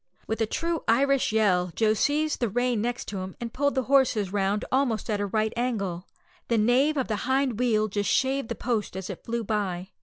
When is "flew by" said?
9.23-9.91